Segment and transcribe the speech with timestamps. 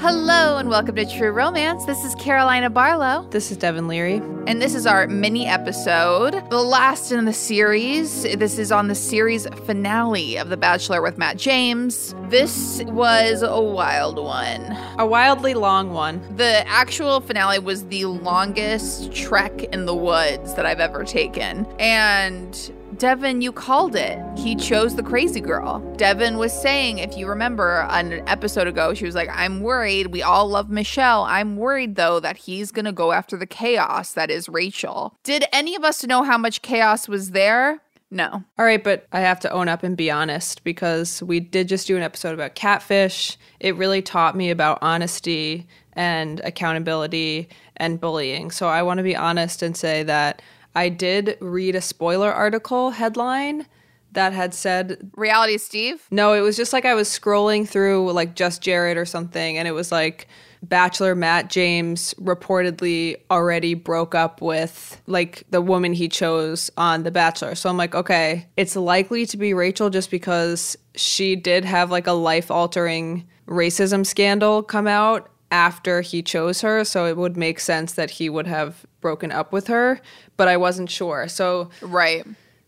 [0.00, 1.84] Hello and welcome to True Romance.
[1.84, 3.28] This is Carolina Barlow.
[3.28, 4.22] This is Devin Leary.
[4.46, 8.22] And this is our mini episode, the last in the series.
[8.22, 12.14] This is on the series finale of The Bachelor with Matt James.
[12.30, 14.74] This was a wild one.
[14.98, 16.22] A wildly long one.
[16.34, 21.66] The actual finale was the longest trek in the woods that I've ever taken.
[21.78, 24.18] And Devin, you called it.
[24.36, 25.78] He chose the crazy girl.
[25.96, 30.08] Devin was saying, if you remember an episode ago, she was like, I'm worried.
[30.08, 31.24] We all love Michelle.
[31.24, 35.14] I'm worried, though, that he's going to go after the chaos that is Rachel.
[35.22, 37.80] Did any of us know how much chaos was there?
[38.10, 38.42] No.
[38.58, 41.86] All right, but I have to own up and be honest because we did just
[41.86, 43.38] do an episode about catfish.
[43.60, 48.50] It really taught me about honesty and accountability and bullying.
[48.50, 50.42] So I want to be honest and say that
[50.74, 53.66] I did read a spoiler article headline
[54.12, 56.06] that had said Reality Steve?
[56.10, 59.68] No, it was just like I was scrolling through like Just Jared or something and
[59.68, 60.26] it was like
[60.62, 67.10] Bachelor Matt James reportedly already broke up with like the woman he chose on The
[67.10, 67.54] Bachelor.
[67.54, 72.06] So I'm like, okay, it's likely to be Rachel just because she did have like
[72.06, 76.84] a life altering racism scandal come out after he chose her.
[76.84, 80.00] So it would make sense that he would have broken up with her,
[80.36, 81.28] but I wasn't sure.
[81.28, 82.24] So, right.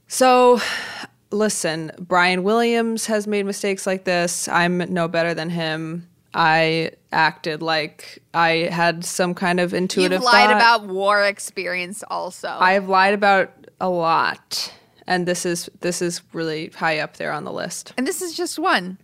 [0.09, 0.61] So,
[1.31, 4.49] listen, Brian Williams has made mistakes like this.
[4.49, 6.09] I'm no better than him.
[6.35, 10.21] I acted like I had some kind of intuitive.
[10.21, 10.57] You've lied thought.
[10.57, 12.49] about war experience, also.
[12.49, 14.73] I've lied about a lot,
[15.07, 17.93] and this is this is really high up there on the list.
[17.99, 18.97] And this is just one.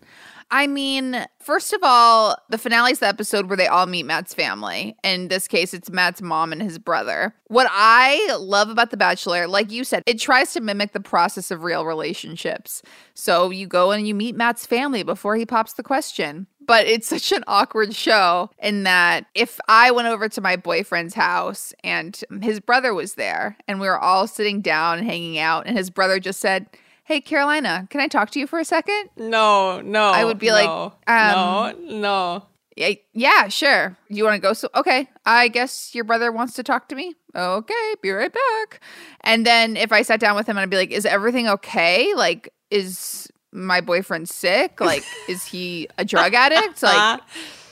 [0.50, 4.32] I mean, first of all, the finale is the episode where they all meet Matt's
[4.32, 4.96] family.
[5.04, 7.34] In this case, it's Matt's mom and his brother.
[7.48, 11.50] What I love about The Bachelor, like you said, it tries to mimic the process
[11.50, 12.82] of real relationships.
[13.12, 16.46] So you go and you meet Matt's family before he pops the question.
[16.66, 21.14] But it's such an awkward show in that if I went over to my boyfriend's
[21.14, 25.66] house and his brother was there and we were all sitting down and hanging out,
[25.66, 26.68] and his brother just said,
[27.08, 29.08] Hey, Carolina, can I talk to you for a second?
[29.16, 30.10] No, no.
[30.10, 30.68] I would be no, like,
[31.08, 32.42] um, no, no.
[32.76, 33.96] Yeah, yeah, sure.
[34.10, 34.52] You want to go?
[34.52, 35.08] So, okay.
[35.24, 37.14] I guess your brother wants to talk to me.
[37.34, 38.82] Okay, be right back.
[39.22, 42.12] And then if I sat down with him, I'd be like, "Is everything okay?
[42.14, 44.78] Like, is my boyfriend sick?
[44.78, 46.82] Like, is he a drug addict?
[46.82, 47.22] Like,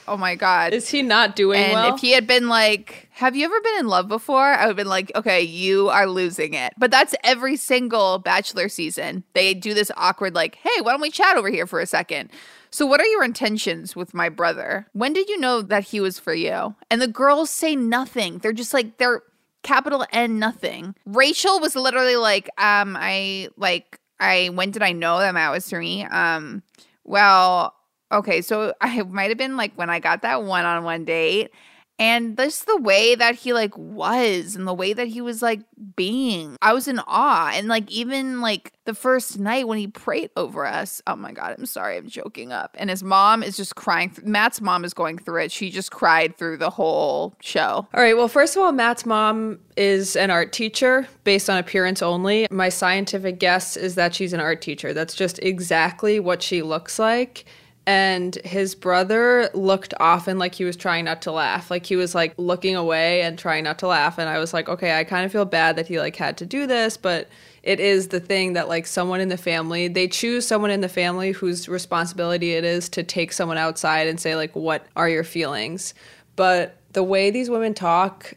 [0.09, 1.95] oh my god, Is he not doing and well?
[1.95, 4.45] if he had been like, Have you ever been in love before?
[4.53, 6.73] I would have been like, Okay, you are losing it.
[6.79, 9.25] But that's every single Bachelor season.
[9.35, 12.31] They do this awkward, like, Hey, why don't we chat over here for a second?
[12.71, 14.87] So, what are your intentions with my brother?
[14.93, 16.75] When did you know that he was for you?
[16.91, 18.39] And the girls say nothing.
[18.39, 19.23] They're just like, they're
[19.63, 20.95] capital N nothing.
[21.07, 25.69] Rachel was literally like, um, I like, I, when did I know that Matt was
[25.69, 26.05] for me?
[26.05, 26.63] Um,
[27.05, 27.75] well,
[28.17, 31.51] okay, so I might have been like when I got that one on one date
[31.99, 35.61] and just the way that he like was and the way that he was like
[35.95, 40.31] being i was in awe and like even like the first night when he prayed
[40.37, 43.77] over us oh my god i'm sorry i'm joking up and his mom is just
[43.77, 47.87] crying matt's mom is going through it she just cried through the whole show.
[47.95, 52.01] All right well first of all matt's mom is an art teacher based on appearance
[52.01, 52.47] only.
[52.51, 56.99] My scientific guess is that she's an art teacher that's just exactly what she looks
[56.99, 57.45] like
[57.87, 61.71] and his brother looked often like he was trying not to laugh.
[61.71, 64.19] Like he was like looking away and trying not to laugh.
[64.19, 66.47] And i was like okay i kind of feel bad that he like had to
[66.47, 67.29] do this but
[67.63, 70.89] it is the thing that like someone in the family they choose someone in the
[70.89, 75.25] family whose responsibility it is to take someone outside and say like what are your
[75.25, 75.95] feelings?
[76.35, 78.35] But the way these women talk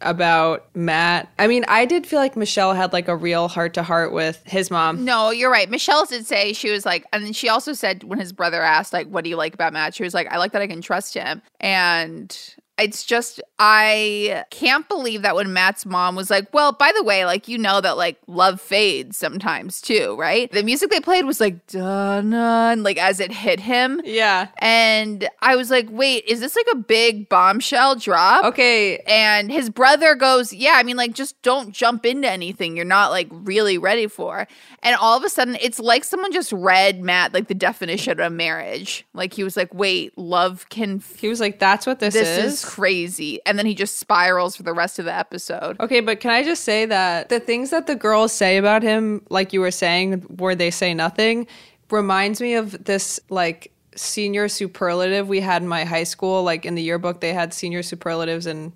[0.00, 1.32] about Matt.
[1.38, 4.42] I mean, I did feel like Michelle had like a real heart to heart with
[4.44, 5.04] his mom.
[5.04, 5.70] No, you're right.
[5.70, 9.08] Michelle did say she was like, and she also said when his brother asked, like,
[9.08, 9.94] what do you like about Matt?
[9.94, 11.42] She was like, I like that I can trust him.
[11.60, 12.36] And
[12.78, 17.24] it's just I can't believe that when Matt's mom was like, "Well, by the way,
[17.24, 21.40] like you know that like love fades sometimes too, right?" The music they played was
[21.40, 24.02] like dun dun like as it hit him.
[24.04, 24.48] Yeah.
[24.58, 28.98] And I was like, "Wait, is this like a big bombshell drop?" Okay.
[29.06, 33.10] And his brother goes, "Yeah, I mean like just don't jump into anything you're not
[33.10, 34.46] like really ready for."
[34.82, 38.32] And all of a sudden, it's like someone just read Matt like the definition of
[38.32, 39.06] marriage.
[39.14, 42.28] Like he was like, "Wait, love can." F- he was like, "That's what this, this
[42.28, 43.40] is." is crazy.
[43.46, 45.78] And then he just spirals for the rest of the episode.
[45.80, 49.24] Okay, but can I just say that the things that the girls say about him,
[49.30, 51.46] like you were saying, where they say nothing,
[51.90, 56.42] reminds me of this like senior superlative we had in my high school.
[56.42, 58.72] Like in the yearbook, they had senior superlatives and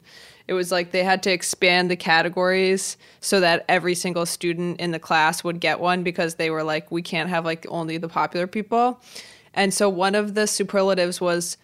[0.48, 4.90] it was like they had to expand the categories so that every single student in
[4.90, 8.08] the class would get one because they were like, we can't have like only the
[8.08, 9.00] popular people.
[9.54, 11.56] And so one of the superlatives was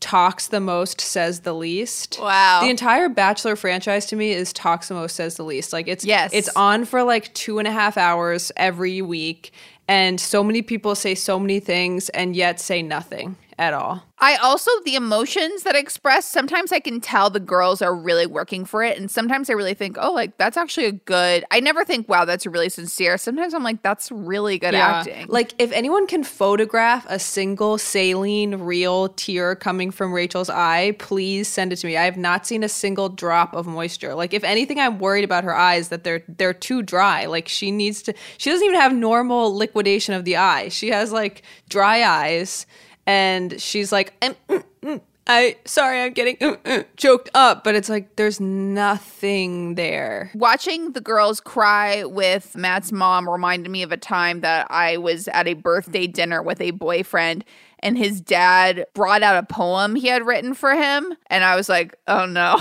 [0.00, 2.18] talks the most, says the least.
[2.20, 2.60] Wow.
[2.62, 5.72] The entire Bachelor franchise to me is talks the most, says the least.
[5.72, 6.30] Like it's yes.
[6.32, 9.52] it's on for like two and a half hours every week,
[9.86, 14.04] and so many people say so many things and yet say nothing at all.
[14.20, 18.26] I also the emotions that I express sometimes I can tell the girls are really
[18.26, 21.60] working for it and sometimes I really think oh like that's actually a good I
[21.60, 23.18] never think wow that's really sincere.
[23.18, 24.86] Sometimes I'm like that's really good yeah.
[24.86, 25.26] acting.
[25.28, 31.48] Like if anyone can photograph a single saline real tear coming from Rachel's eye please
[31.48, 31.96] send it to me.
[31.96, 34.14] I have not seen a single drop of moisture.
[34.14, 37.26] Like if anything I'm worried about her eyes that they're they're too dry.
[37.26, 40.68] Like she needs to she doesn't even have normal liquidation of the eye.
[40.68, 42.66] She has like dry eyes
[43.08, 47.74] and she's like, mm, mm, mm, I sorry, I'm getting mm, mm, choked up, but
[47.74, 50.30] it's like there's nothing there.
[50.34, 55.26] Watching the girls cry with Matt's mom reminded me of a time that I was
[55.28, 57.46] at a birthday dinner with a boyfriend
[57.78, 61.70] and his dad brought out a poem he had written for him and I was
[61.70, 62.58] like, "Oh no."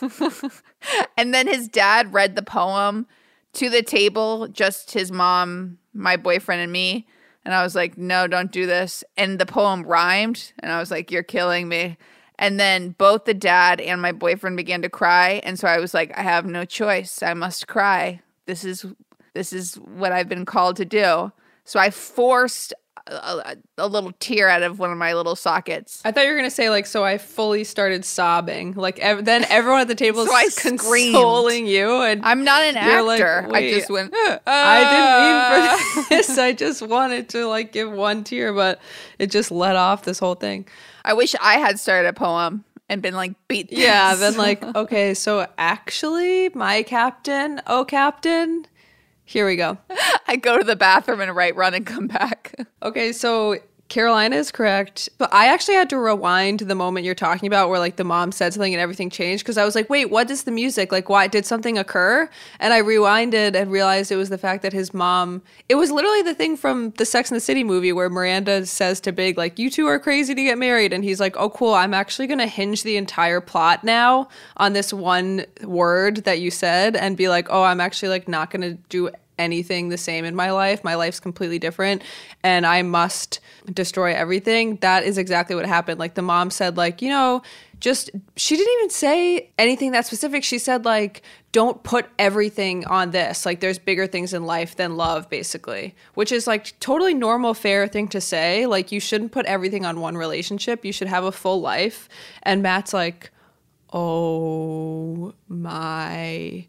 [1.18, 3.06] and then his dad read the poem
[3.52, 7.06] to the table, just his mom, my boyfriend and me.
[7.44, 9.02] And I was like, no, don't do this.
[9.16, 10.52] And the poem rhymed.
[10.58, 11.96] And I was like, you're killing me.
[12.38, 15.40] And then both the dad and my boyfriend began to cry.
[15.44, 17.22] And so I was like, I have no choice.
[17.22, 18.20] I must cry.
[18.46, 18.86] This is
[19.34, 21.32] this is what I've been called to do.
[21.64, 22.74] So I forced
[23.10, 26.00] a, a, little tear out of one of my little sockets.
[26.04, 28.74] I thought you were gonna say like, so I fully started sobbing.
[28.74, 32.76] Like ev- then everyone at the table so is consoling you, and I'm not an
[32.76, 33.46] actor.
[33.48, 34.14] Like, I just went.
[34.14, 36.38] Uh, I didn't mean for this.
[36.38, 38.80] I just wanted to like give one tear, but
[39.18, 40.66] it just let off this whole thing.
[41.04, 43.70] I wish I had started a poem and been like beat.
[43.70, 43.78] This.
[43.78, 48.66] Yeah, been like, okay, so actually, my captain, oh captain,
[49.30, 49.78] here we go.
[50.26, 52.54] I go to the bathroom and write run and come back.
[52.82, 53.58] Okay, so
[53.90, 55.10] Carolina is correct.
[55.18, 58.32] But I actually had to rewind the moment you're talking about where like the mom
[58.32, 60.92] said something and everything changed because I was like, wait, what is the music?
[60.92, 62.30] Like, why did something occur?
[62.60, 66.22] And I rewinded and realized it was the fact that his mom, it was literally
[66.22, 69.58] the thing from the Sex and the City movie where Miranda says to Big, like,
[69.58, 70.92] you two are crazy to get married.
[70.92, 71.74] And he's like, oh, cool.
[71.74, 76.52] I'm actually going to hinge the entire plot now on this one word that you
[76.52, 79.10] said and be like, oh, I'm actually like not going to do
[79.40, 80.84] anything the same in my life.
[80.84, 82.02] My life's completely different
[82.42, 83.40] and I must
[83.72, 84.76] destroy everything.
[84.76, 85.98] That is exactly what happened.
[85.98, 87.42] Like the mom said like, you know,
[87.80, 90.44] just she didn't even say anything that specific.
[90.44, 93.44] She said like don't put everything on this.
[93.44, 97.88] Like there's bigger things in life than love basically, which is like totally normal fair
[97.88, 98.66] thing to say.
[98.66, 100.84] Like you shouldn't put everything on one relationship.
[100.84, 102.08] You should have a full life.
[102.42, 103.30] And Matt's like,
[103.92, 106.66] "Oh my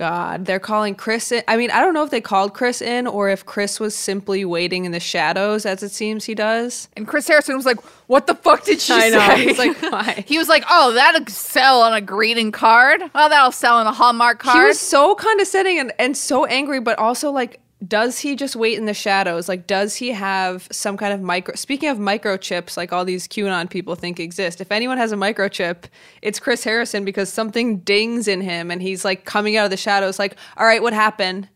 [0.00, 0.46] God.
[0.46, 1.42] They're calling Chris in.
[1.46, 4.46] I mean, I don't know if they called Chris in or if Chris was simply
[4.46, 6.88] waiting in the shadows, as it seems he does.
[6.96, 9.18] And Chris Harrison was like, "What the fuck did she I know.
[9.18, 10.24] say?" He's like, why?
[10.26, 13.02] he was like, "Oh, that'll sell on a greeting card.
[13.14, 16.80] Oh, that'll sell on a Hallmark card." He was so condescending and, and so angry,
[16.80, 19.48] but also like, does he just wait in the shadows?
[19.48, 21.54] Like, does he have some kind of micro?
[21.54, 24.60] Speaking of microchips, like all these QAnon people think exist.
[24.60, 25.84] If anyone has a microchip,
[26.20, 29.76] it's Chris Harrison because something dings in him and he's like coming out of the
[29.76, 31.48] shadows, like, all right, what happened?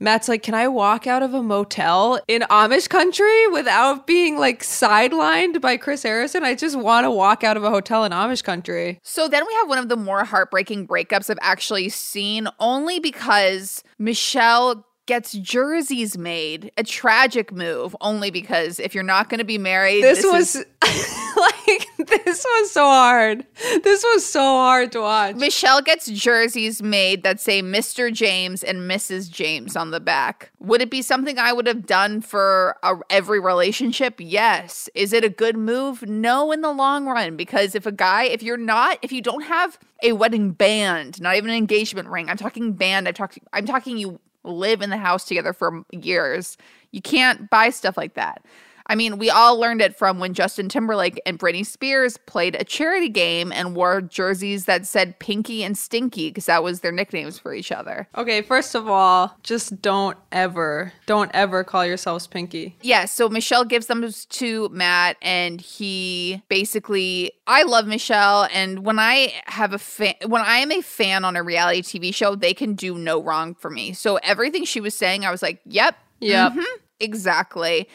[0.00, 4.62] Matt's like, can I walk out of a motel in Amish country without being like
[4.62, 6.44] sidelined by Chris Harrison?
[6.44, 9.00] I just want to walk out of a hotel in Amish country.
[9.02, 13.82] So then we have one of the more heartbreaking breakups I've actually seen, only because
[13.98, 16.70] Michelle gets jerseys made.
[16.76, 20.66] A tragic move, only because if you're not going to be married, This, was is-
[21.36, 21.86] like
[22.24, 23.46] this was so hard.
[23.82, 25.36] This was so hard to watch.
[25.36, 28.12] Michelle gets jerseys made that say Mr.
[28.12, 29.30] James and Mrs.
[29.30, 30.50] James on the back.
[30.60, 34.14] Would it be something I would have done for a, every relationship?
[34.18, 34.88] Yes.
[34.94, 36.02] Is it a good move?
[36.08, 37.36] No, in the long run.
[37.36, 41.36] Because if a guy, if you're not, if you don't have a wedding band, not
[41.36, 43.08] even an engagement ring, I'm talking band.
[43.08, 43.42] I'm talking.
[43.52, 43.96] I'm talking.
[43.98, 46.56] You live in the house together for years.
[46.90, 48.44] You can't buy stuff like that.
[48.86, 52.64] I mean, we all learned it from when Justin Timberlake and Britney Spears played a
[52.64, 57.38] charity game and wore jerseys that said Pinky and Stinky because that was their nicknames
[57.38, 58.06] for each other.
[58.16, 62.76] Okay, first of all, just don't ever, don't ever call yourselves Pinky.
[62.82, 68.98] Yeah, so Michelle gives them to Matt, and he basically, I love Michelle, and when
[68.98, 72.52] I have a fan, when I am a fan on a reality TV show, they
[72.52, 73.94] can do no wrong for me.
[73.94, 76.52] So everything she was saying, I was like, yep, Yep.
[76.52, 76.64] mhm,
[77.00, 77.88] exactly.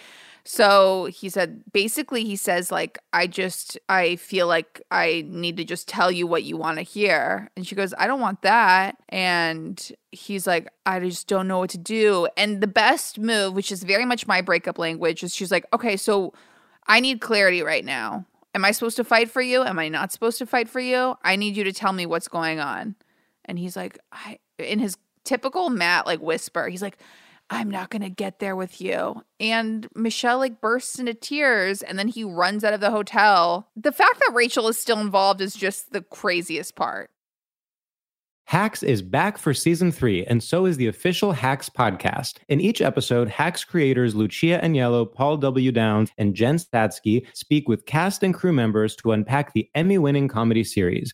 [0.43, 5.63] So he said, basically, he says, like, I just, I feel like I need to
[5.63, 7.51] just tell you what you want to hear.
[7.55, 8.97] And she goes, I don't want that.
[9.09, 12.27] And he's like, I just don't know what to do.
[12.35, 15.97] And the best move, which is very much my breakup language, is she's like, okay,
[15.97, 16.33] so
[16.87, 18.25] I need clarity right now.
[18.55, 19.63] Am I supposed to fight for you?
[19.63, 21.15] Am I not supposed to fight for you?
[21.23, 22.95] I need you to tell me what's going on.
[23.45, 26.97] And he's like, I, in his typical Matt like whisper, he's like,
[27.49, 29.23] I'm not going to get there with you.
[29.39, 33.69] And Michelle like bursts into tears and then he runs out of the hotel.
[33.75, 37.09] The fact that Rachel is still involved is just the craziest part.
[38.45, 42.37] Hacks is back for season three, and so is the official Hacks podcast.
[42.47, 45.71] In each episode, Hacks creators Lucia Aniello, Paul W.
[45.71, 50.27] Downs, and Jen Statsky speak with cast and crew members to unpack the Emmy winning
[50.27, 51.13] comedy series.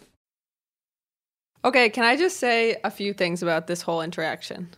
[1.63, 4.69] Okay, can I just say a few things about this whole interaction?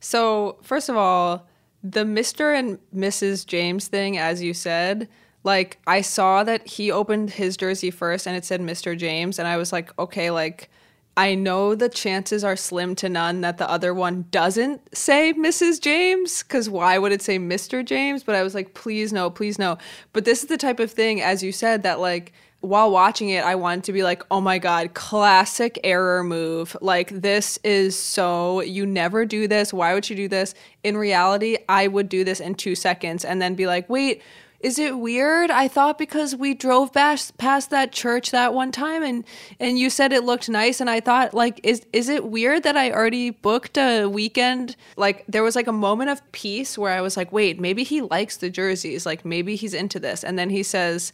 [0.00, 1.46] So, first of all,
[1.84, 2.56] the Mr.
[2.56, 3.46] and Mrs.
[3.46, 5.08] James thing, as you said,
[5.44, 8.96] like I saw that he opened his jersey first and it said Mr.
[8.96, 10.70] James, and I was like, okay, like
[11.16, 15.80] I know the chances are slim to none that the other one doesn't say Mrs.
[15.80, 17.84] James, because why would it say Mr.
[17.84, 18.22] James?
[18.24, 19.78] But I was like, please no, please no.
[20.12, 22.32] But this is the type of thing, as you said, that like
[22.62, 26.76] while watching it, I wanted to be like, oh my God, classic error move.
[26.80, 29.72] Like, this is so, you never do this.
[29.72, 30.54] Why would you do this?
[30.84, 34.22] In reality, I would do this in two seconds and then be like, wait,
[34.60, 35.50] is it weird?
[35.50, 39.24] I thought because we drove past, past that church that one time and
[39.58, 42.76] and you said it looked nice and I thought like is is it weird that
[42.76, 44.76] I already booked a weekend?
[44.96, 48.02] Like there was like a moment of peace where I was like, "Wait, maybe he
[48.02, 49.04] likes the jerseys.
[49.04, 51.12] Like maybe he's into this." And then he says,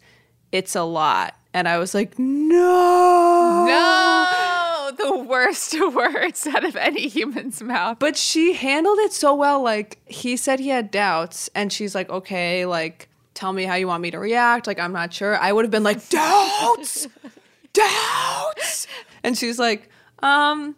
[0.53, 7.09] "It's a lot." And I was like, "No." No, the worst words out of any
[7.09, 7.99] human's mouth.
[7.99, 9.63] But she handled it so well.
[9.63, 13.87] Like he said he had doubts, and she's like, okay, like tell me how you
[13.87, 14.67] want me to react.
[14.67, 15.37] Like I'm not sure.
[15.37, 17.07] I would have been like, doubts,
[17.73, 18.87] doubts.
[19.23, 19.89] And she's like,
[20.21, 20.75] um,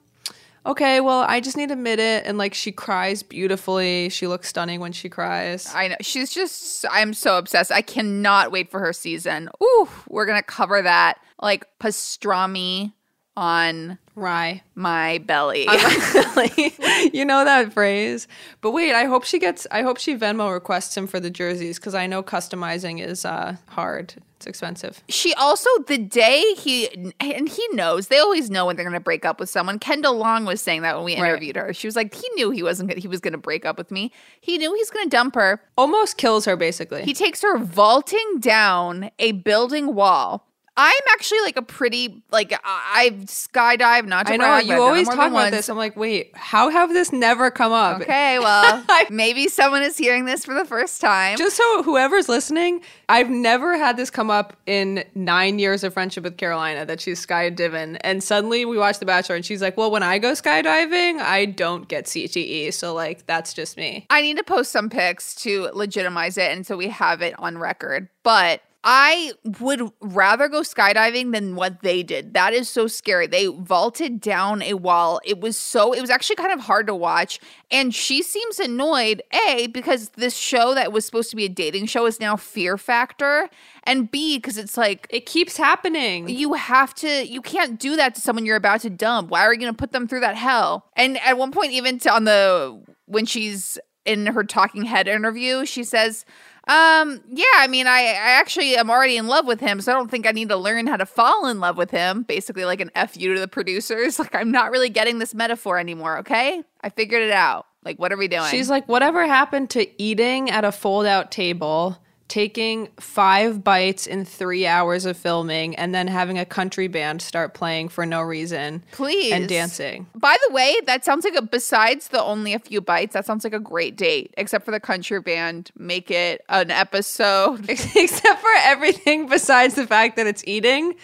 [0.66, 2.24] okay, well, I just need a minute.
[2.26, 4.08] And like she cries beautifully.
[4.08, 5.72] She looks stunning when she cries.
[5.74, 5.96] I know.
[6.00, 7.72] She's just, I'm so obsessed.
[7.72, 9.48] I cannot wait for her season.
[9.62, 12.92] Ooh, we're going to cover that like pastrami
[13.36, 14.62] on Rye.
[14.74, 15.62] my belly.
[17.12, 18.28] you know that phrase.
[18.60, 21.78] But wait, I hope she gets I hope she Venmo requests him for the jerseys
[21.78, 24.14] because I know customizing is uh hard.
[24.36, 25.02] It's expensive.
[25.10, 26.88] she also, the day he,
[27.20, 29.78] and he knows, they always know when they're going to break up with someone.
[29.78, 31.28] Kendall Long was saying that when we Right.
[31.28, 31.74] interviewed her.
[31.74, 33.90] She was like, he knew he wasn't, gonna, he was going to break up with
[33.90, 34.10] me.
[34.40, 35.60] He knew he's going to dump her.
[35.76, 37.02] Almost kills her basically.
[37.04, 40.46] He takes her vaulting down a building wall.
[40.82, 44.72] I'm actually like a pretty like I- I've skydived, not to I know brag, you
[44.72, 45.50] I've done it always talk about once.
[45.50, 45.68] this.
[45.68, 48.00] I'm like, wait, how have this never come up?
[48.00, 51.36] Okay, well, maybe someone is hearing this for the first time.
[51.36, 56.24] Just so whoever's listening, I've never had this come up in nine years of friendship
[56.24, 57.98] with Carolina that she's skydiving.
[58.00, 61.44] And suddenly we watch The Bachelor and she's like, well, when I go skydiving, I
[61.44, 62.72] don't get CTE.
[62.72, 64.06] So, like, that's just me.
[64.08, 67.58] I need to post some pics to legitimize it and so we have it on
[67.58, 68.08] record.
[68.22, 72.32] But I would rather go skydiving than what they did.
[72.34, 73.26] That is so scary.
[73.26, 75.20] They vaulted down a wall.
[75.24, 77.40] It was so, it was actually kind of hard to watch.
[77.70, 81.86] And she seems annoyed, A, because this show that was supposed to be a dating
[81.86, 83.50] show is now Fear Factor.
[83.84, 86.28] And B, because it's like, It keeps happening.
[86.28, 89.52] you have to you can't do that to someone you're about to dump why are
[89.52, 92.24] you going to put them through that hell and at one point even to, on
[92.24, 96.24] the when she's in her talking head interview she says
[96.68, 99.94] um yeah i mean i i actually am already in love with him so i
[99.94, 102.80] don't think i need to learn how to fall in love with him basically like
[102.80, 104.18] an f you to the producers.
[104.20, 106.62] Like i'm not really getting this metaphor anymore okay?
[106.82, 107.66] I figured it out.
[107.84, 108.50] Like what are we doing?
[108.50, 111.98] She's like, whatever happened to eating at a fold out table,
[112.30, 117.52] taking five bites in three hours of filming, and then having a country band start
[117.52, 118.82] playing for no reason?
[118.92, 119.32] Please.
[119.32, 120.06] And dancing.
[120.14, 123.44] By the way, that sounds like a besides the only a few bites, that sounds
[123.44, 124.32] like a great date.
[124.38, 127.66] Except for the country band, make it an episode.
[127.68, 130.94] Except for everything besides the fact that it's eating.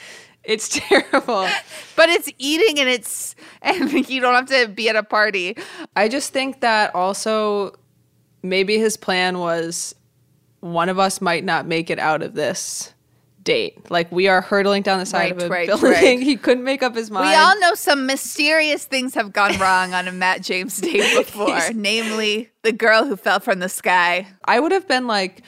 [0.45, 1.49] It's terrible.
[1.97, 5.57] but it's eating and it's and you don't have to be at a party.
[5.97, 7.75] I just think that also
[8.43, 9.97] maybe his plan was
[10.73, 12.93] one of us might not make it out of this
[13.43, 13.91] date.
[13.91, 15.91] Like we are hurtling down the side Right, of a right, building.
[15.93, 16.19] right.
[16.23, 17.29] He couldn't make up his mind.
[17.29, 21.61] We all know some mysterious things have gone wrong on a Matt James date before,
[21.75, 24.27] namely the girl who fell from the sky.
[24.45, 25.43] I would have been like,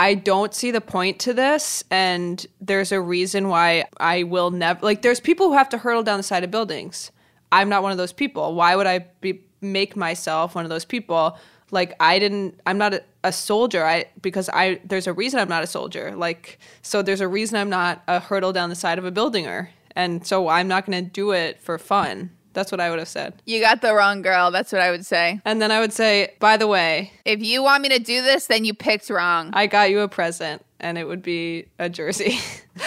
[0.00, 4.84] I don't see the point to this, and there's a reason why I will never
[4.84, 5.02] like.
[5.02, 7.12] There's people who have to hurtle down the side of buildings.
[7.52, 8.54] I'm not one of those people.
[8.56, 11.38] Why would I be make myself one of those people?
[11.70, 12.60] Like I didn't.
[12.66, 13.84] I'm not a, a soldier.
[13.84, 16.14] I because I there's a reason I'm not a soldier.
[16.14, 19.68] Like so there's a reason I'm not a hurdle down the side of a buildinger,
[19.96, 22.30] and so I'm not going to do it for fun.
[22.54, 23.34] That's what I would have said.
[23.46, 24.52] You got the wrong girl.
[24.52, 25.40] That's what I would say.
[25.44, 28.46] And then I would say, by the way, If you want me to do this,
[28.46, 29.50] then you picked wrong.
[29.52, 32.38] I got you a present, and it would be a jersey.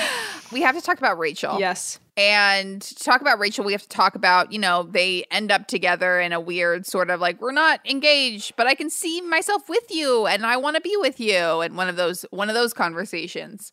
[0.51, 1.59] we have to talk about Rachel.
[1.59, 1.99] yes.
[2.17, 5.67] And to talk about Rachel, we have to talk about, you know, they end up
[5.67, 9.69] together in a weird sort of like, we're not engaged, but I can see myself
[9.69, 11.37] with you and I want to be with you.
[11.61, 13.71] And one of those, one of those conversations.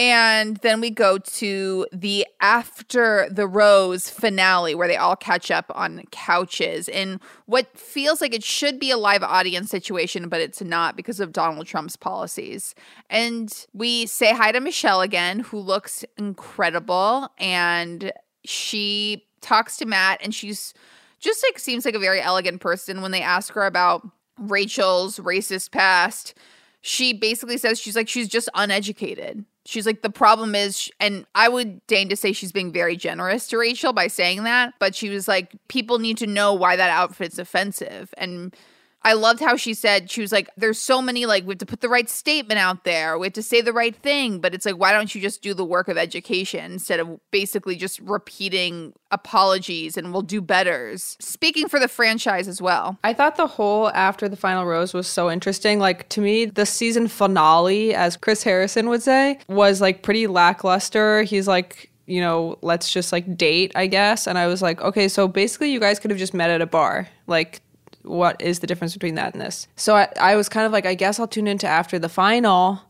[0.00, 5.70] And then we go to the after the rose finale where they all catch up
[5.74, 10.62] on couches in what feels like it should be a live audience situation, but it's
[10.62, 12.74] not because of Donald Trump's policies.
[13.10, 17.28] And we say hi to Michelle again, who looks incredible.
[17.36, 18.10] And
[18.46, 20.72] she talks to Matt and she's
[21.18, 24.08] just like seems like a very elegant person when they ask her about
[24.38, 26.32] Rachel's racist past,
[26.80, 29.44] she basically says she's like, she's just uneducated.
[29.66, 33.46] She's like, the problem is, and I would deign to say she's being very generous
[33.48, 36.90] to Rachel by saying that, but she was like, people need to know why that
[36.90, 38.12] outfit's offensive.
[38.16, 38.56] And
[39.02, 41.66] I loved how she said she was like, "There's so many like we have to
[41.66, 44.66] put the right statement out there, we have to say the right thing." But it's
[44.66, 48.92] like, why don't you just do the work of education instead of basically just repeating
[49.10, 51.16] apologies and we'll do betters?
[51.20, 52.98] Speaking for the franchise as well.
[53.02, 55.78] I thought the whole after the final rose was so interesting.
[55.78, 61.22] Like to me, the season finale, as Chris Harrison would say, was like pretty lackluster.
[61.22, 64.26] He's like you know, let's just like date, I guess.
[64.26, 66.66] And I was like, okay, so basically you guys could have just met at a
[66.66, 67.08] bar.
[67.28, 67.60] Like
[68.02, 69.68] what is the difference between that and this?
[69.76, 72.82] So I, I was kind of like, I guess I'll tune into after the final.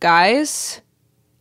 [0.00, 0.80] Guys,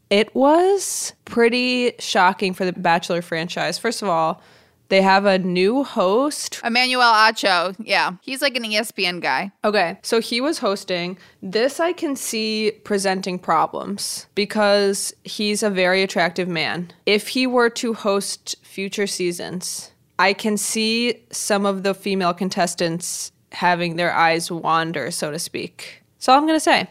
[0.09, 3.77] it was pretty shocking for the Bachelor franchise.
[3.77, 4.41] First of all,
[4.89, 6.61] they have a new host.
[6.63, 7.75] Emmanuel Acho.
[7.79, 8.17] Yeah.
[8.21, 9.51] He's like an ESPN guy.
[9.63, 9.97] Okay.
[10.03, 11.17] So he was hosting.
[11.41, 16.91] This I can see presenting problems because he's a very attractive man.
[17.07, 23.31] If he were to host future seasons, I can see some of the female contestants
[23.51, 26.03] having their eyes wander, so to speak.
[26.15, 26.87] That's all I'm going to say.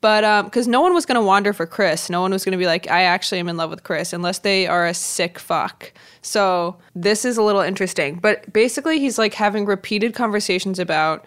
[0.00, 2.10] But because um, no one was going to wander for Chris.
[2.10, 4.40] No one was going to be like, I actually am in love with Chris, unless
[4.40, 5.92] they are a sick fuck.
[6.22, 8.16] So this is a little interesting.
[8.16, 11.24] But basically, he's like having repeated conversations about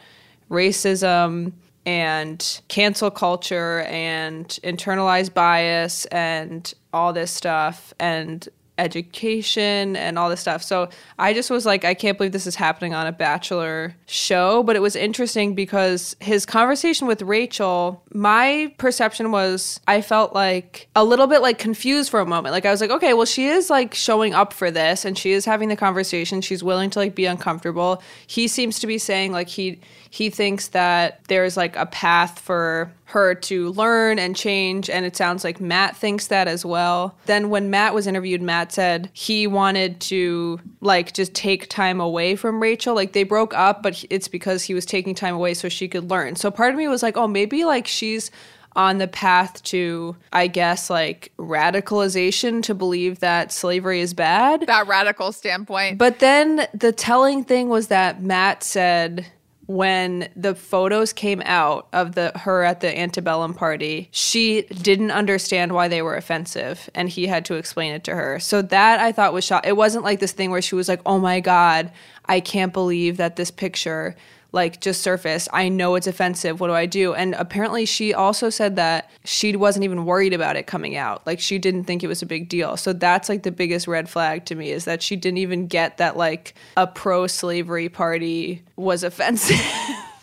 [0.49, 1.53] racism
[1.85, 7.93] and cancel culture and internalized bias and all this stuff.
[7.97, 10.61] And education and all this stuff.
[10.61, 14.63] So I just was like, I can't believe this is happening on a Bachelor show.
[14.63, 20.87] But it was interesting because his conversation with Rachel, my perception was I felt like
[20.95, 22.53] a little bit like confused for a moment.
[22.53, 25.31] Like I was like, okay, well, she is like showing up for this and she
[25.31, 26.41] is having the conversation.
[26.41, 28.01] She's willing to like be uncomfortable.
[28.27, 29.79] He seems to be saying like he
[30.15, 34.89] he thinks that there's like a path for her to learn and change.
[34.89, 37.17] And it sounds like Matt thinks that as well.
[37.25, 42.37] Then when Matt was interviewed, Matt said he wanted to like just take time away
[42.37, 42.95] from Rachel.
[42.95, 46.09] Like they broke up, but it's because he was taking time away so she could
[46.09, 46.37] learn.
[46.37, 48.31] So part of me was like, oh, maybe like she's
[48.73, 54.61] on the path to, I guess, like radicalization to believe that slavery is bad.
[54.67, 55.97] That radical standpoint.
[55.97, 59.25] But then the telling thing was that Matt said
[59.67, 65.73] when the photos came out of the her at the antebellum party she didn't understand
[65.73, 68.39] why they were offensive and he had to explain it to her.
[68.39, 69.65] So that i thought was shot.
[69.65, 71.91] It wasn't like this thing where she was like oh my god
[72.25, 74.15] i can't believe that this picture
[74.55, 75.49] like just surfaced.
[75.53, 76.59] I know it's offensive.
[76.59, 77.13] What do I do?
[77.13, 81.27] And apparently she also said that she wasn't even worried about it coming out.
[81.27, 82.77] Like she didn't think it was a big deal.
[82.77, 85.97] So that's like the biggest red flag to me is that she didn't even get
[85.97, 89.61] that like a pro slavery party was offensive.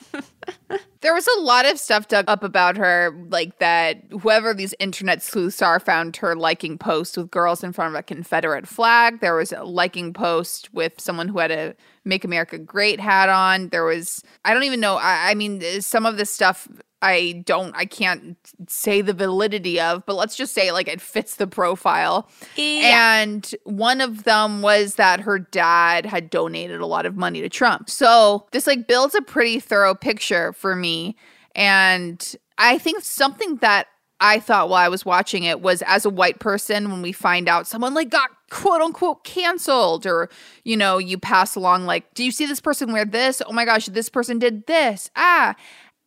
[1.01, 5.23] There was a lot of stuff dug up about her, like that whoever these internet
[5.23, 9.21] sleuths are found her liking posts with girls in front of a Confederate flag.
[9.21, 13.69] There was a liking post with someone who had a Make America Great hat on.
[13.71, 14.97] There was, I don't even know.
[14.97, 16.69] I, I mean, some of this stuff
[17.03, 18.37] I don't, I can't
[18.69, 22.31] say the validity of, but let's just say like it fits the profile.
[22.55, 23.21] Yeah.
[23.21, 27.49] And one of them was that her dad had donated a lot of money to
[27.49, 27.91] Trump.
[27.91, 31.17] So this like builds a pretty thorough picture for me.
[31.57, 33.89] And I think something that
[34.21, 37.49] I thought while I was watching it was as a white person, when we find
[37.49, 40.31] out someone like got quote unquote canceled, or
[40.63, 43.43] you know, you pass along like, do you see this person wear this?
[43.45, 45.11] Oh my gosh, this person did this.
[45.17, 45.57] Ah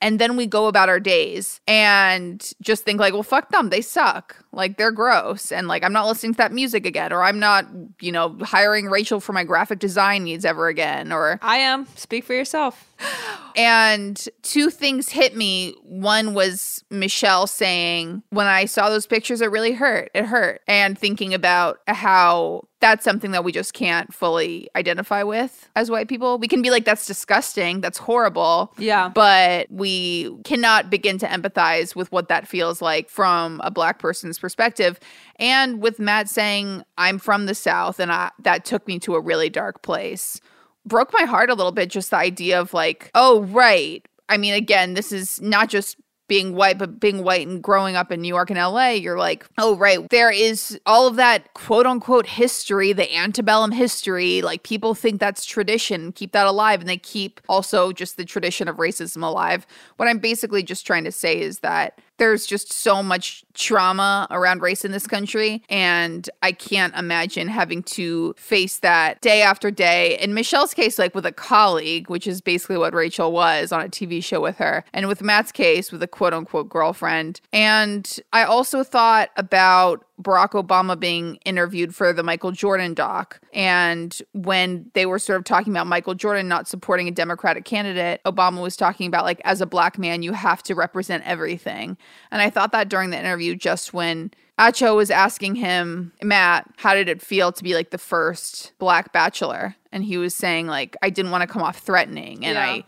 [0.02, 3.82] and then we go about our days and just think like well fuck them they
[3.82, 4.44] suck.
[4.52, 5.52] Like they're gross.
[5.52, 7.66] And like i'm not listening to that music again or i'm not
[8.02, 11.86] you know hiring rachel for my graphic design needs ever again or i am.
[11.96, 12.94] Speak for yourself
[13.56, 19.52] and two things hit me one was michelle saying when i saw those pictures it
[19.52, 24.70] really hurt it hurt and thinking about how that's something that we just can't fully
[24.76, 26.38] identify with as white people.
[26.38, 28.76] We can be like, that's disgusting, that's horrible.
[28.78, 29.10] Yeah.
[29.10, 34.38] But we cannot begin to empathize with what that feels like from a black person's
[34.38, 35.00] perspective.
[35.38, 39.20] And with Matt saying, I'm from the South, and I, that took me to a
[39.20, 40.40] really dark place.
[40.86, 44.06] Broke my heart a little bit, just the idea of like, oh, right.
[44.30, 48.12] I mean, again, this is not just being white, but being white and growing up
[48.12, 51.86] in New York and LA, you're like, oh, right, there is all of that quote
[51.86, 54.42] unquote history, the antebellum history.
[54.42, 58.68] Like people think that's tradition, keep that alive, and they keep also just the tradition
[58.68, 59.68] of racism alive.
[59.98, 64.62] What I'm basically just trying to say is that there's just so much trauma around
[64.62, 65.64] race in this country.
[65.70, 70.18] And I can't imagine having to face that day after day.
[70.20, 73.90] In Michelle's case, like with a colleague, which is basically what Rachel was on a
[73.90, 77.42] TV show with her, and with Matt's case, with a quote unquote girlfriend.
[77.52, 83.40] And I also thought about Barack Obama being interviewed for the Michael Jordan doc.
[83.54, 88.22] And when they were sort of talking about Michael Jordan not supporting a Democratic candidate,
[88.26, 91.98] Obama was talking about, like, as a black man, you have to represent everything.
[92.32, 96.94] And I thought that during the interview, just when Acho was asking him, Matt, how
[96.94, 99.76] did it feel to be like the first black bachelor?
[99.92, 102.46] And he was saying, like, I didn't want to come off threatening.
[102.46, 102.66] And Yeah.
[102.66, 102.84] I,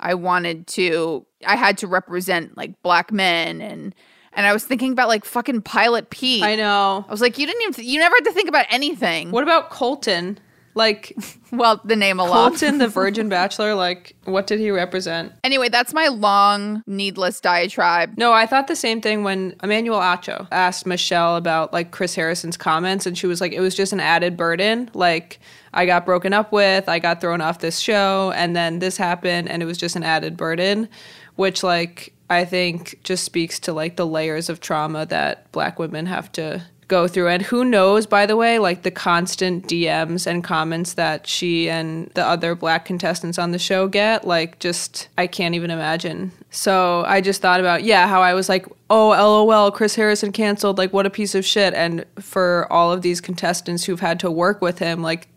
[0.00, 3.94] I wanted to, I had to represent like black men and,
[4.34, 6.42] and I was thinking about like fucking Pilot Pete.
[6.42, 7.04] I know.
[7.06, 9.30] I was like, you didn't even, you never had to think about anything.
[9.30, 10.38] What about Colton?
[10.74, 11.14] Like
[11.52, 12.50] Well, the name alone.
[12.50, 15.32] Colton, the Virgin Bachelor, like what did he represent?
[15.44, 18.14] Anyway, that's my long, needless diatribe.
[18.16, 22.56] No, I thought the same thing when Emmanuel Acho asked Michelle about like Chris Harrison's
[22.56, 24.90] comments, and she was like, it was just an added burden.
[24.94, 25.40] Like,
[25.74, 29.50] I got broken up with, I got thrown off this show, and then this happened,
[29.50, 30.88] and it was just an added burden,
[31.36, 36.06] which, like, I think just speaks to like the layers of trauma that black women
[36.06, 37.28] have to go through.
[37.28, 42.10] And who knows, by the way, like the constant DMs and comments that she and
[42.14, 46.32] the other black contestants on the show get, like just, I can't even imagine.
[46.50, 50.76] So I just thought about, yeah, how I was like, oh, lol, Chris Harrison canceled,
[50.76, 51.72] like what a piece of shit.
[51.72, 55.28] And for all of these contestants who've had to work with him, like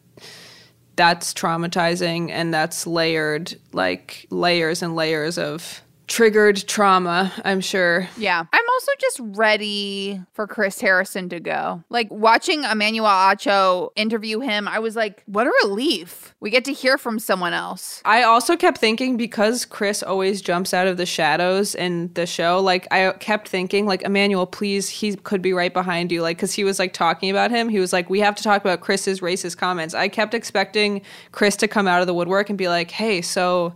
[0.97, 8.07] that's traumatizing and that's layered, like layers and layers of triggered trauma, I'm sure.
[8.17, 8.43] Yeah.
[8.51, 11.83] I'm also just ready for Chris Harrison to go.
[11.89, 16.35] Like watching Emmanuel Acho interview him, I was like, what a relief.
[16.39, 18.01] We get to hear from someone else.
[18.05, 22.59] I also kept thinking because Chris always jumps out of the shadows in the show,
[22.59, 26.21] like I kept thinking, like, Emmanuel, please, he could be right behind you.
[26.21, 27.69] Like, cause he was like talking about him.
[27.69, 29.93] He was like, we have to talk about Chris's racist comments.
[29.93, 33.73] I kept expecting Chris to come out of the woodwork and be like, hey, so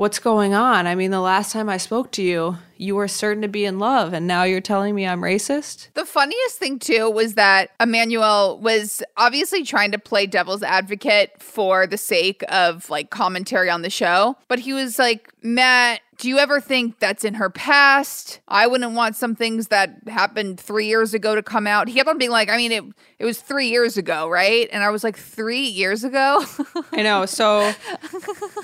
[0.00, 0.86] what's going on?
[0.86, 3.78] I mean, the last time I spoke to you, you were certain to be in
[3.78, 5.88] love, and now you're telling me I'm racist?
[5.94, 11.86] The funniest thing too was that Emmanuel was obviously trying to play devil's advocate for
[11.86, 16.38] the sake of like commentary on the show, but he was like, Matt, do you
[16.38, 18.40] ever think that's in her past?
[18.46, 21.88] I wouldn't want some things that happened three years ago to come out.
[21.88, 22.84] He kept on being like, I mean, it
[23.18, 24.68] it was three years ago, right?
[24.70, 26.44] And I was like, three years ago?
[26.92, 27.24] I know.
[27.24, 27.72] So,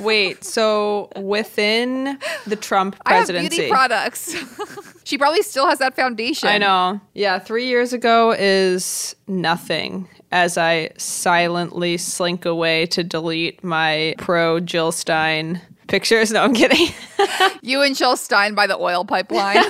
[0.01, 0.45] wait.
[0.45, 4.06] So, within the Trump I have presidency, beauty products.
[5.05, 6.49] she probably still has that foundation.
[6.49, 7.01] I know.
[7.14, 14.61] Yeah, three years ago is nothing as I silently slink away to delete my pro
[14.61, 16.31] Jill Stein pictures.
[16.33, 16.88] No, I'm kidding.
[17.62, 19.61] You and Jill Stein by the oil pipeline.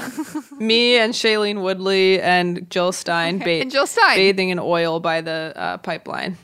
[0.59, 4.17] Me and Shailene Woodley and Jill Stein ba- And Jill Stein.
[4.17, 6.37] bathing in oil by the uh, pipeline.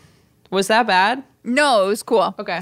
[0.51, 1.23] Was that bad?
[1.45, 2.35] no, it was cool.
[2.39, 2.61] Okay.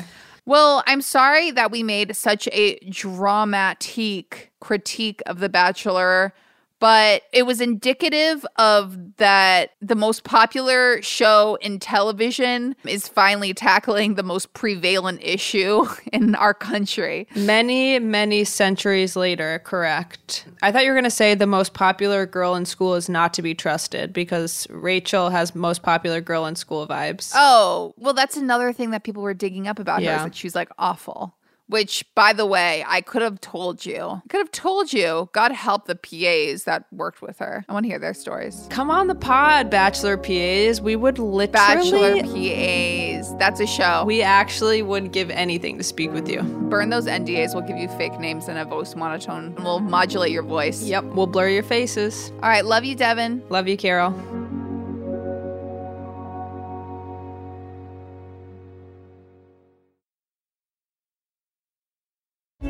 [0.50, 6.34] Well, I'm sorry that we made such a dramatic critique of The Bachelor,
[6.80, 14.14] but it was indicative of that the most popular show in television is finally tackling
[14.14, 17.28] the most prevalent issue in our country.
[17.36, 20.46] Many, many centuries later, correct.
[20.62, 23.34] I thought you were going to say the most popular girl in school is not
[23.34, 27.32] to be trusted because Rachel has most popular girl in school vibes.
[27.34, 30.54] Oh, well, that's another thing that people were digging up about her is that she's
[30.54, 31.34] like awful.
[31.70, 34.02] Which, by the way, I could have told you.
[34.02, 35.28] I could have told you.
[35.32, 37.64] God help the PAs that worked with her.
[37.68, 38.66] I want to hear their stories.
[38.70, 40.80] Come on the pod, Bachelor PAs.
[40.80, 41.46] We would literally.
[41.52, 43.36] Bachelor PAs.
[43.36, 44.04] That's a show.
[44.04, 46.42] We actually would give anything to speak with you.
[46.42, 47.54] burn those NDAs.
[47.54, 50.82] We'll give you fake names and a voice monotone, and we'll modulate your voice.
[50.82, 52.32] Yep, we'll blur your faces.
[52.42, 52.64] All right.
[52.64, 53.44] Love you, Devin.
[53.48, 54.10] Love you, Carol.